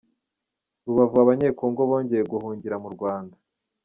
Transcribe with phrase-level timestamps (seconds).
[0.85, 3.35] Rubavu Abanyekongo bongeye guhungira mu Rwanda